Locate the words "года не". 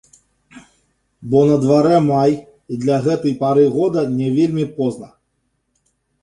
3.77-4.27